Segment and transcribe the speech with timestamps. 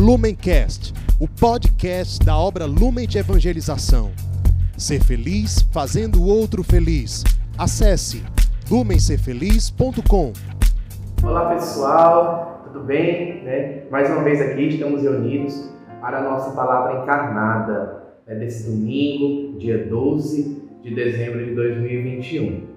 [0.00, 4.12] Lumencast, o podcast da obra Lumen de Evangelização.
[4.74, 7.22] Ser feliz fazendo o outro feliz.
[7.58, 8.24] Acesse
[8.70, 10.32] lumencerfeliz.com.
[11.22, 13.42] Olá pessoal, tudo bem?
[13.44, 13.82] Né?
[13.90, 15.70] Mais uma vez aqui estamos reunidos
[16.00, 18.36] para a nossa palavra encarnada né?
[18.36, 22.68] desse domingo, dia 12 de dezembro de 2021.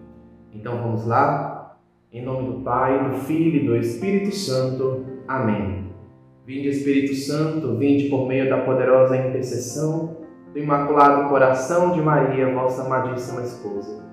[0.53, 1.77] Então vamos lá?
[2.11, 5.05] Em nome do Pai, do Filho e do Espírito Santo.
[5.25, 5.92] Amém.
[6.45, 10.17] Vinde Espírito Santo, vinde por meio da poderosa intercessão
[10.51, 14.03] do Imaculado Coração de Maria, vossa amadíssima esposa.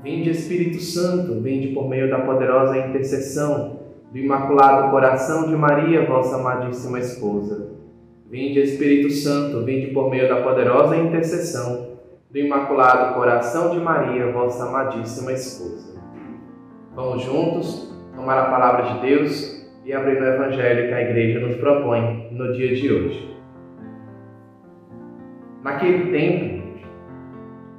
[0.00, 3.80] Vinde Espírito Santo, vinde por meio da poderosa intercessão
[4.12, 7.72] do Imaculado Coração de Maria, vossa amadíssima esposa.
[8.30, 11.98] Vinde Espírito Santo, vinde por meio da poderosa intercessão
[12.30, 16.00] do Imaculado Coração de Maria, vossa amadíssima esposa.
[16.94, 21.54] Vamos juntos tomar a palavra de Deus e abrir no Evangelho que a Igreja nos
[21.56, 23.36] propõe no dia de hoje.
[25.62, 26.66] Naquele tempo,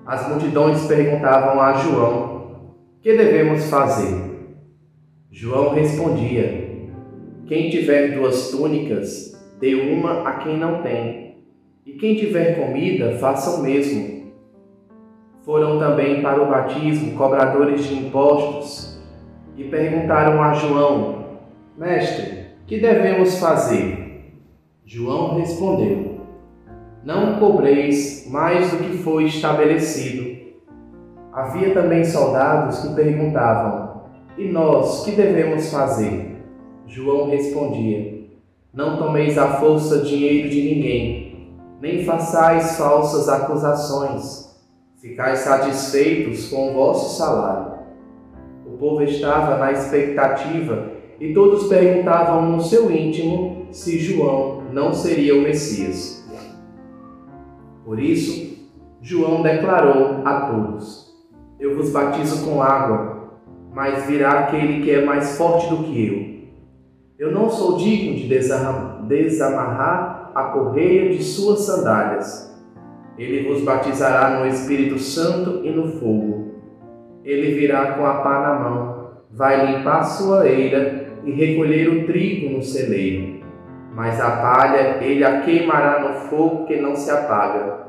[0.06, 4.16] as multidões perguntavam a João: Que devemos fazer?
[5.30, 6.70] João respondia:
[7.46, 11.44] Quem tiver duas túnicas, dê uma a quem não tem,
[11.86, 14.32] e quem tiver comida, faça o mesmo.
[15.44, 18.98] Foram também para o batismo cobradores de impostos
[19.58, 21.17] e perguntaram a João:
[21.78, 24.34] Mestre, que devemos fazer?
[24.84, 26.22] João respondeu:
[27.04, 30.56] Não cobreis mais do que foi estabelecido.
[31.32, 34.06] Havia também soldados que perguntavam:
[34.40, 36.38] E nós, que devemos fazer?
[36.88, 38.24] João respondia:
[38.74, 44.48] Não tomeis à força dinheiro de ninguém, nem façais falsas acusações.
[45.00, 47.74] Ficais satisfeitos com o vosso salário.
[48.66, 55.36] O povo estava na expectativa e todos perguntavam no seu íntimo se João não seria
[55.36, 56.26] o Messias.
[57.84, 58.58] Por isso,
[59.02, 61.14] João declarou a todos:
[61.60, 63.40] Eu vos batizo com água,
[63.74, 66.38] mas virá aquele que é mais forte do que eu.
[67.18, 68.28] Eu não sou digno de
[69.08, 72.56] desamarrar a correia de suas sandálias.
[73.18, 76.52] Ele vos batizará no Espírito Santo e no fogo.
[77.24, 82.56] Ele virá com a pá na mão, vai limpar sua eira e recolher o trigo
[82.56, 83.46] no celeiro,
[83.94, 87.86] mas a palha ele a queimará no fogo que não se apaga.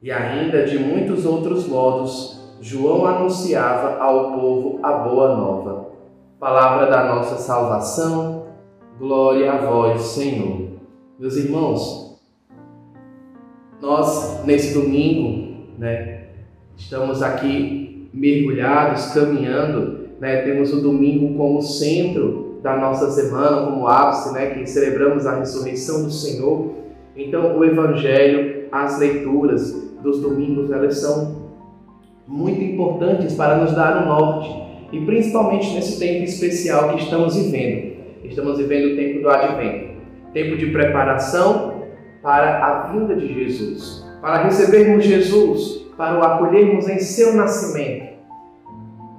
[0.00, 5.90] E ainda de muitos outros modos, João anunciava ao povo a boa nova.
[6.40, 8.46] Palavra da nossa salvação,
[8.98, 10.70] glória a vós, Senhor.
[11.18, 12.18] Meus irmãos,
[13.78, 16.28] nós nesse domingo, né,
[16.76, 20.42] estamos aqui mergulhados, caminhando né?
[20.42, 24.50] Temos o domingo como centro da nossa semana, como ápice, né?
[24.50, 26.74] que celebramos a ressurreição do Senhor.
[27.16, 31.50] Então, o Evangelho, as leituras dos domingos, elas são
[32.28, 34.48] muito importantes para nos dar o norte,
[34.92, 37.96] e principalmente nesse tempo especial que estamos vivendo.
[38.22, 39.94] Estamos vivendo o tempo do advento,
[40.32, 41.82] tempo de preparação
[42.22, 48.11] para a vinda de Jesus, para recebermos Jesus, para o acolhermos em seu nascimento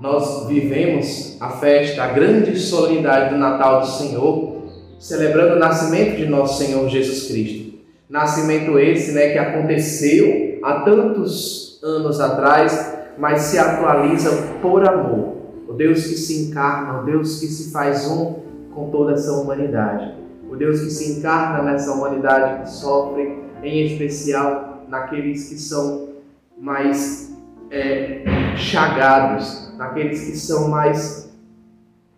[0.04, 4.64] nós vivemos a festa, a grande solenidade do Natal do Senhor,
[5.00, 7.80] celebrando o nascimento de nosso Senhor Jesus Cristo.
[8.10, 14.30] Nascimento esse, né, que aconteceu há tantos anos atrás, mas se atualiza
[14.62, 15.38] por amor.
[15.70, 18.42] O Deus que se encarna, o Deus que se faz um
[18.76, 20.16] com toda essa humanidade.
[20.52, 26.10] O Deus que se encarna nessa humanidade que sofre, em especial naqueles que são
[26.60, 27.34] mais
[27.72, 31.30] é, chagados, naqueles que são mais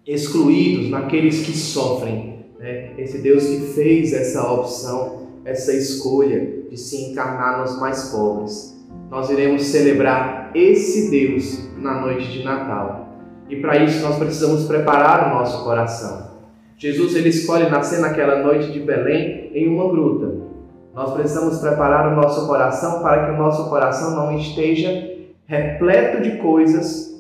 [0.06, 2.46] excluídos, naqueles que sofrem.
[2.60, 2.92] Né?
[2.98, 8.76] Esse Deus que fez essa opção, essa escolha de se encarnar nos mais pobres.
[9.10, 13.10] Nós iremos celebrar esse Deus na noite de Natal.
[13.50, 16.36] E para isso nós precisamos preparar o nosso coração.
[16.78, 20.46] Jesus ele escolhe nascer naquela noite de Belém em uma gruta.
[20.94, 26.38] Nós precisamos preparar o nosso coração para que o nosso coração não esteja repleto de
[26.38, 27.15] coisas.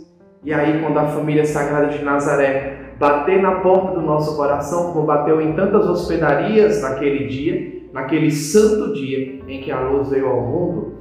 [0.45, 5.07] E aí, quando a família sagrada de Nazaré bater na porta do nosso coração, como
[5.07, 10.41] bateu em tantas hospedarias naquele dia, naquele santo dia em que a luz veio ao
[10.41, 10.93] mundo,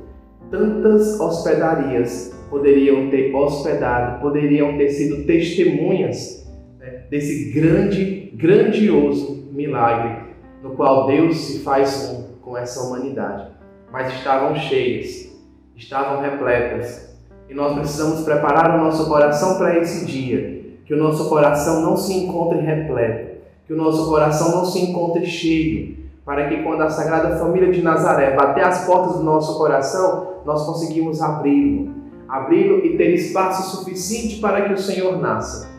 [0.50, 10.24] tantas hospedarias poderiam ter hospedado, poderiam ter sido testemunhas né, desse grande, grandioso milagre
[10.62, 13.48] no qual Deus se faz um com essa humanidade.
[13.92, 15.30] Mas estavam cheias,
[15.76, 17.13] estavam repletas
[17.48, 20.62] e nós precisamos preparar o nosso coração para esse dia.
[20.84, 25.24] Que o nosso coração não se encontre repleto, que o nosso coração não se encontre
[25.24, 30.40] cheio, para que quando a Sagrada Família de Nazaré bater as portas do nosso coração,
[30.44, 31.94] nós conseguimos abri-lo,
[32.28, 35.70] abri-lo e ter espaço suficiente para que o Senhor nasça.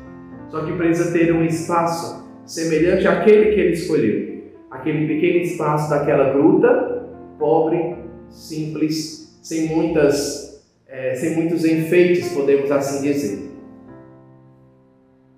[0.49, 6.31] Só que precisa ter um espaço semelhante àquele que ele escolheu, aquele pequeno espaço daquela
[6.33, 7.09] gruta,
[7.39, 7.95] pobre,
[8.29, 10.44] simples, sem muitas,
[10.87, 13.51] é, sem muitos enfeites, podemos assim dizer.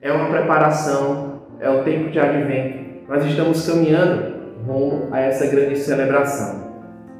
[0.02, 3.08] É uma preparação, é o tempo de advento.
[3.08, 6.68] Nós estamos caminhando rumo a essa grande celebração.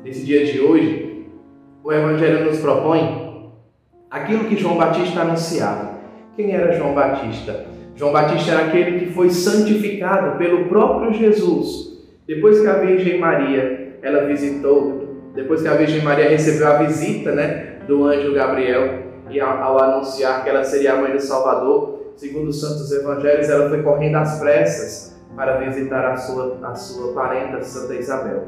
[0.04, 1.28] Nesse dia de hoje,
[1.84, 3.52] o Evangelho nos propõe
[4.10, 5.98] aquilo que João Batista anunciava.
[6.36, 7.66] Quem era João Batista?
[7.96, 12.06] João Batista era aquele que foi santificado pelo próprio Jesus.
[12.28, 17.32] Depois que a Virgem Maria ela visitou, depois que a Virgem Maria recebeu a visita,
[17.32, 22.50] né, do anjo Gabriel e ao, anunciar que ela seria a mãe do Salvador, segundo
[22.50, 27.62] os santos evangelhos, ela foi correndo às pressas para visitar a sua, a sua parenta,
[27.62, 28.48] Santa Isabel.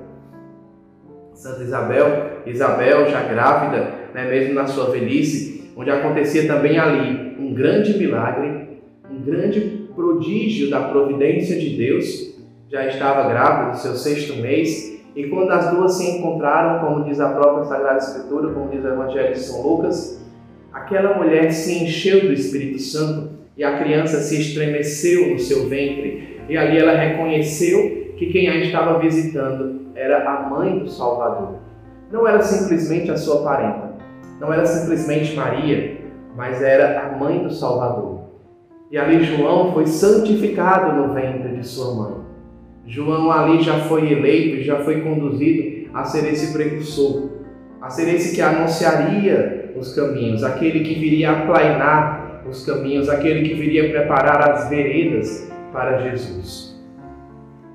[1.34, 7.54] Santa Isabel, Isabel já grávida, né, mesmo na sua velhice, onde acontecia também ali um
[7.54, 12.38] grande milagre, um grande prodígio da providência de Deus,
[12.70, 17.20] já estava grávida do seu sexto mês, e quando as duas se encontraram, como diz
[17.20, 20.24] a própria Sagrada Escritura, como diz o Evangelho de São Lucas,
[20.72, 26.40] aquela mulher se encheu do Espírito Santo e a criança se estremeceu no seu ventre
[26.48, 31.56] e ali ela reconheceu que quem a estava visitando era a mãe do Salvador.
[32.12, 33.94] Não era simplesmente a sua parenta,
[34.40, 35.98] não era simplesmente Maria,
[36.36, 38.22] mas era a mãe do Salvador.
[38.92, 42.29] E ali João foi santificado no ventre de sua mãe.
[42.90, 47.30] João ali já foi eleito, já foi conduzido a ser esse precursor,
[47.80, 53.54] a ser esse que anunciaria os caminhos, aquele que viria aplainar os caminhos, aquele que
[53.54, 56.84] viria preparar as veredas para Jesus.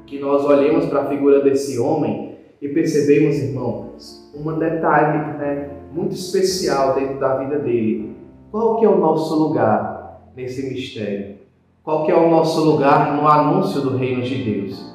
[0.05, 6.17] Que nós olhemos para a figura desse homem e percebemos, irmãos, um detalhe né, muito
[6.17, 8.17] especial dentro da vida dele.
[8.51, 11.37] Qual que é o nosso lugar nesse mistério?
[11.85, 14.94] Qual que é o nosso lugar no anúncio do reino de Deus?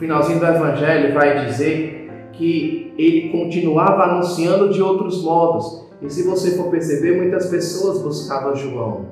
[0.00, 5.84] Finalzinho do Evangelho vai dizer que ele continuava anunciando de outros modos.
[6.00, 9.08] E se você for perceber, muitas pessoas buscavam João.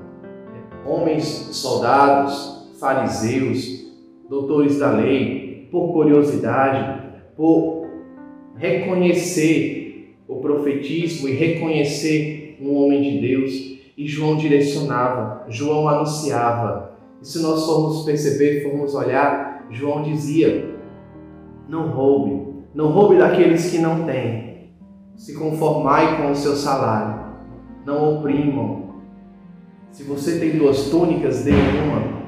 [0.86, 3.86] Homens soldados, fariseus,
[4.30, 7.02] doutores da lei, por curiosidade,
[7.36, 7.86] por
[8.56, 13.78] reconhecer o profetismo e reconhecer um homem de Deus.
[13.94, 16.96] E João direcionava, João anunciava.
[17.20, 20.77] E se nós formos perceber, formos olhar, João dizia:
[21.68, 24.70] não roube, não roube daqueles que não têm.
[25.14, 27.20] Se conformai com o seu salário.
[27.84, 28.94] Não oprimam.
[29.90, 32.18] Se você tem duas túnicas, dê uma.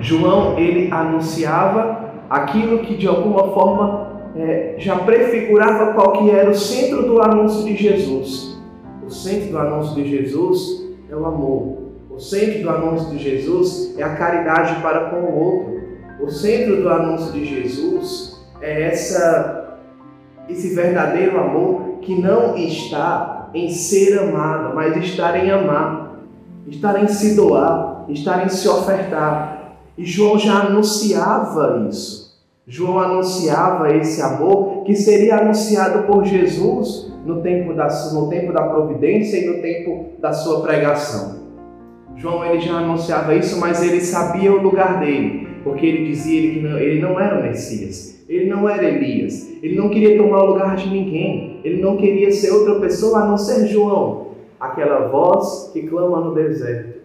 [0.00, 6.54] João ele anunciava aquilo que de alguma forma é, já prefigurava qual que era o
[6.54, 8.58] centro do anúncio de Jesus.
[9.04, 11.78] O centro do anúncio de Jesus é o amor.
[12.10, 15.78] O centro do anúncio de Jesus é a caridade para com o outro.
[16.20, 19.78] O centro do anúncio de Jesus é essa
[20.48, 26.20] esse verdadeiro amor que não está em ser amado, mas está em amar,
[26.66, 32.28] está em se doar, está em se ofertar, e João já anunciava isso.
[32.66, 38.62] João anunciava esse amor que seria anunciado por Jesus no tempo da, no tempo da
[38.62, 41.38] providência e no tempo da sua pregação.
[42.16, 46.60] João ele já anunciava isso, mas ele sabia o lugar dele, porque ele dizia que
[46.60, 50.46] não, ele não era o Messias, ele não era Elias, ele não queria tomar o
[50.46, 54.28] lugar de ninguém, ele não queria ser outra pessoa a não ser João,
[54.60, 56.98] aquela voz que clama no deserto.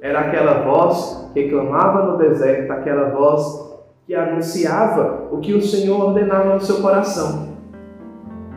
[0.00, 3.70] Era aquela voz que clamava no deserto, aquela voz
[4.06, 7.50] que anunciava o que o Senhor ordenava no seu coração.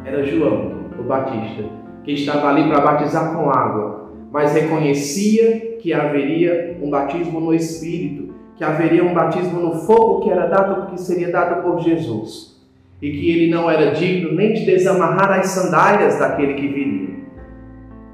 [0.05, 1.63] Era João, o Batista,
[2.03, 8.33] que estava ali para batizar com água, mas reconhecia que haveria um batismo no Espírito,
[8.55, 12.61] que haveria um batismo no fogo que era dado, que seria dado por Jesus,
[13.01, 17.13] e que ele não era digno nem de desamarrar as sandálias daquele que viria.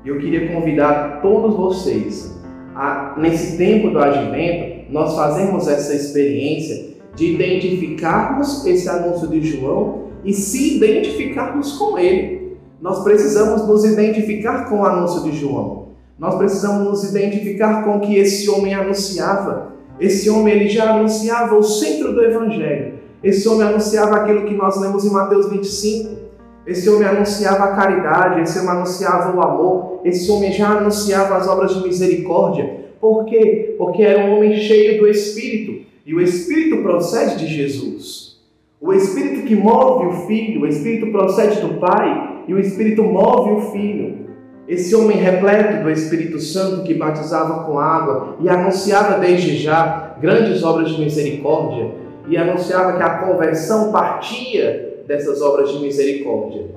[0.05, 2.39] Eu queria convidar todos vocês
[2.79, 10.05] a, nesse tempo do advento, nós fazemos essa experiência de identificarmos esse anúncio de João
[10.23, 12.57] e se identificarmos com ele.
[12.81, 15.89] Nós precisamos nos identificar com o anúncio de João.
[16.17, 19.73] Nós precisamos nos identificar com o que esse homem anunciava.
[19.99, 22.93] Esse homem ele já anunciava o centro do evangelho.
[23.23, 26.17] Esse homem anunciava aquilo que nós lemos em Mateus 25.
[26.65, 31.47] Esse homem anunciava a caridade, esse homem anunciava o amor, esse homem já anunciava as
[31.47, 32.79] obras de misericórdia.
[33.01, 33.75] Por quê?
[33.77, 35.85] Porque era um homem cheio do Espírito.
[36.05, 38.39] E o Espírito procede de Jesus.
[38.79, 43.51] O Espírito que move o Filho, o Espírito procede do Pai e o Espírito move
[43.51, 44.28] o Filho.
[44.69, 50.63] Esse homem repleto do Espírito Santo que batizava com água e anunciava desde já grandes
[50.63, 51.89] obras de misericórdia
[52.27, 56.67] e anunciava que a conversão partia dessas obras de misericórdia.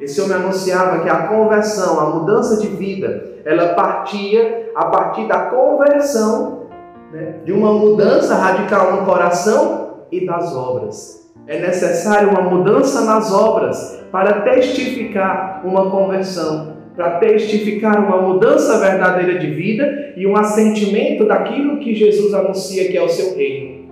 [0.00, 5.40] Esse homem anunciava que a conversão, a mudança de vida, ela partia a partir da
[5.50, 6.68] conversão,
[7.12, 11.30] né, de uma mudança radical no coração e das obras.
[11.46, 19.38] É necessário uma mudança nas obras para testificar uma conversão para testificar uma mudança verdadeira
[19.38, 23.86] de vida e um assentimento daquilo que Jesus anuncia que é o seu reino.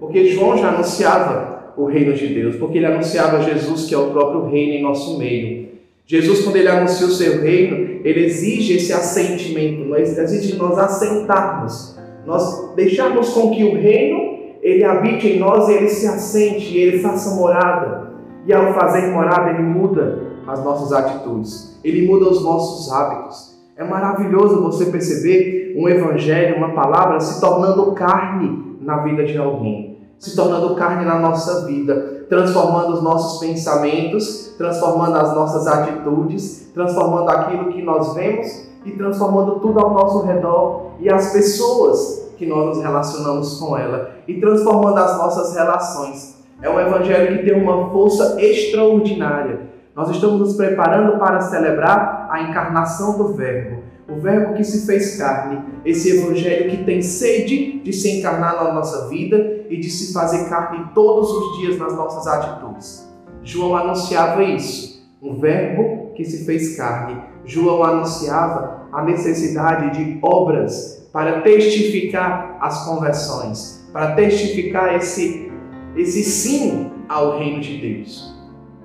[0.00, 4.10] Porque João já anunciava o reino de Deus, porque ele anunciava Jesus que é o
[4.10, 5.66] próprio reino em nosso meio.
[6.06, 12.74] Jesus, quando ele anuncia o seu reino, ele exige esse assentimento, exige nós assentarmos, nós
[12.74, 16.98] deixarmos com que o reino ele habite em nós e ele se assente, e ele
[17.00, 18.06] faça morada.
[18.46, 23.56] E ao fazer morada, ele muda as nossas atitudes, ele muda os nossos hábitos.
[23.76, 29.98] É maravilhoso você perceber um evangelho, uma palavra se tornando carne na vida de alguém,
[30.18, 37.28] se tornando carne na nossa vida, transformando os nossos pensamentos, transformando as nossas atitudes, transformando
[37.28, 42.66] aquilo que nós vemos e transformando tudo ao nosso redor e as pessoas que nós
[42.66, 46.36] nos relacionamos com ela e transformando as nossas relações.
[46.62, 52.42] É um evangelho que tem uma força extraordinária nós estamos nos preparando para celebrar a
[52.42, 57.92] encarnação do Verbo, o Verbo que se fez carne, esse Evangelho que tem sede de
[57.94, 62.26] se encarnar na nossa vida e de se fazer carne todos os dias nas nossas
[62.26, 63.10] atitudes.
[63.42, 67.18] João anunciava isso, um Verbo que se fez carne.
[67.46, 75.50] João anunciava a necessidade de obras para testificar as conversões, para testificar esse,
[75.96, 78.35] esse sim ao reino de Deus.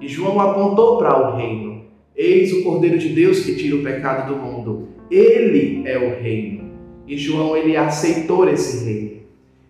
[0.01, 1.83] E João apontou para o reino.
[2.15, 4.87] Eis o Cordeiro de Deus que tira o pecado do mundo.
[5.11, 6.63] Ele é o reino.
[7.07, 9.11] E João ele aceitou esse reino.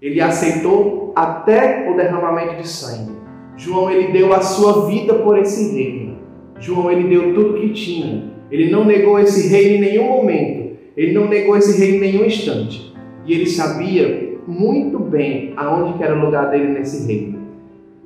[0.02, 3.12] Ele aceitou até o derramamento de sangue.
[3.58, 6.18] João ele deu a sua vida por esse reino.
[6.60, 8.32] João ele deu tudo que tinha.
[8.50, 10.78] Ele não negou esse reino em nenhum momento.
[10.96, 12.94] Ele não negou esse reino em nenhum instante.
[13.26, 17.31] E ele sabia muito bem aonde era o lugar dele nesse reino.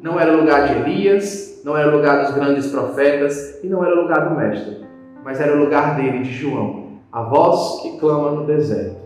[0.05, 4.29] Não era lugar de Elias, não era lugar dos grandes profetas e não era lugar
[4.29, 4.85] do Mestre,
[5.23, 8.97] mas era o lugar dele, de João, a voz que clama no deserto.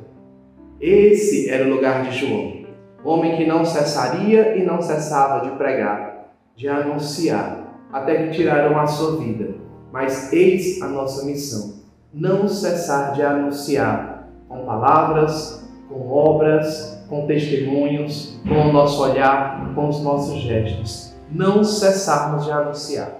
[0.82, 2.66] Esse era o lugar de João,
[3.02, 8.86] homem que não cessaria e não cessava de pregar, de anunciar, até que tiraram a
[8.86, 9.56] sua vida.
[9.94, 11.76] Mas eis a nossa missão:
[12.14, 19.90] não cessar de anunciar com palavras, com obras, com testemunhos, com o nosso olhar, com
[19.90, 23.12] os nossos gestos não cessarmos de anunciar.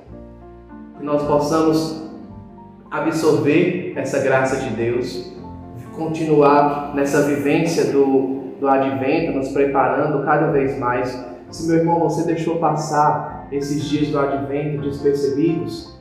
[0.98, 2.04] Que nós possamos
[2.90, 5.32] absorver essa graça de Deus,
[5.96, 11.26] continuar nessa vivência do, do advento, nos preparando cada vez mais.
[11.52, 15.98] Se meu irmão, você deixou passar esses dias do advento despercebidos,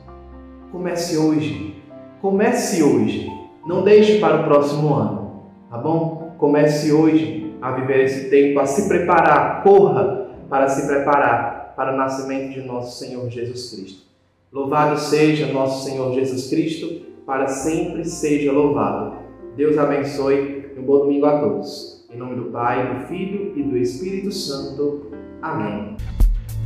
[0.71, 1.75] comece hoje.
[2.21, 3.29] Comece hoje.
[3.65, 6.33] Não deixe para o próximo ano, tá bom?
[6.37, 9.63] Comece hoje a viver esse tempo, a se preparar.
[9.63, 14.03] Corra para se preparar para o nascimento de nosso Senhor Jesus Cristo.
[14.51, 19.17] Louvado seja nosso Senhor Jesus Cristo, para sempre seja louvado.
[19.55, 22.05] Deus abençoe e um bom domingo a todos.
[22.11, 25.11] Em nome do Pai, do Filho e do Espírito Santo.
[25.41, 25.95] Amém.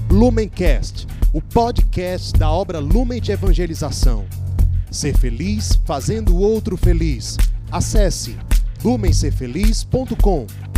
[0.10, 4.26] Lumencast, o podcast da obra Lumen de Evangelização.
[4.90, 7.38] Ser feliz fazendo o outro feliz.
[7.72, 8.38] Acesse
[8.84, 10.73] lumencerfeliz.com.